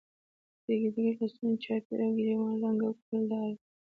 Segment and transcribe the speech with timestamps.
[0.65, 3.57] د ډیګرې لستوڼو چاپېره او ګرېوان رنګه او ګلدار وي.